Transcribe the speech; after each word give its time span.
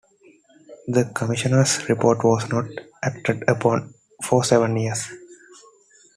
The 0.87 1.11
commissioners' 1.13 1.87
report 1.87 2.23
was 2.23 2.49
not 2.49 2.65
acted 3.03 3.43
upon 3.47 3.93
for 4.23 4.43
seven 4.43 4.75
years. 4.75 5.07